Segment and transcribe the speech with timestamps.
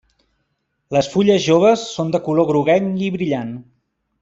[0.97, 3.53] Les fulles joves són de color groguenc i brillant.